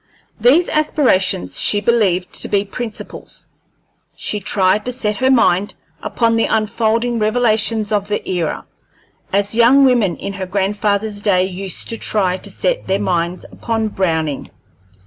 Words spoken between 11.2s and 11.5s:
day